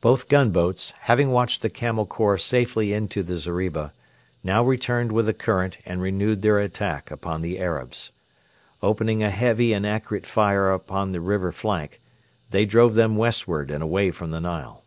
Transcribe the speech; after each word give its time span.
Both 0.00 0.28
gunboats, 0.28 0.92
having 1.02 1.30
watched 1.30 1.62
the 1.62 1.70
Camel 1.70 2.06
Corps 2.06 2.38
safely 2.38 2.92
into 2.92 3.22
the 3.22 3.38
zeriba, 3.38 3.92
now 4.42 4.64
returned 4.64 5.12
with 5.12 5.26
the 5.26 5.32
current 5.32 5.78
and 5.86 6.02
renewed 6.02 6.42
their 6.42 6.58
attack 6.58 7.12
upon 7.12 7.40
the 7.40 7.60
Arabs. 7.60 8.10
Opening 8.82 9.22
a 9.22 9.30
heavy 9.30 9.72
and 9.72 9.86
accurate 9.86 10.26
fire 10.26 10.72
upon 10.72 11.12
the 11.12 11.20
river 11.20 11.52
flank, 11.52 12.00
they 12.50 12.64
drove 12.66 12.96
them 12.96 13.14
westward 13.14 13.70
and 13.70 13.80
away 13.80 14.10
from 14.10 14.32
the 14.32 14.40
Nile. 14.40 14.82